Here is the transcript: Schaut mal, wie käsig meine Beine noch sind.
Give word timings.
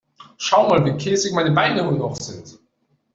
Schaut 0.39 0.67
mal, 0.67 0.83
wie 0.83 0.97
käsig 0.97 1.31
meine 1.31 1.51
Beine 1.51 1.83
noch 1.91 2.15
sind. 2.15 2.57